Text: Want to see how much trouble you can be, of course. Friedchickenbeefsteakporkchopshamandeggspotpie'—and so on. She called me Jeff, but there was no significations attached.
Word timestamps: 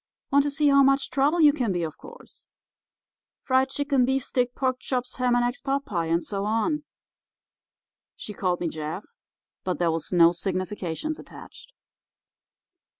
Want 0.31 0.41
to 0.45 0.49
see 0.49 0.69
how 0.69 0.81
much 0.81 1.11
trouble 1.11 1.39
you 1.41 1.53
can 1.53 1.71
be, 1.71 1.83
of 1.83 1.95
course. 1.99 2.47
Friedchickenbeefsteakporkchopshamandeggspotpie'—and 3.47 6.23
so 6.23 6.43
on. 6.43 6.83
She 8.15 8.33
called 8.33 8.61
me 8.61 8.67
Jeff, 8.67 9.05
but 9.63 9.77
there 9.77 9.91
was 9.91 10.11
no 10.11 10.31
significations 10.31 11.19
attached. 11.19 11.73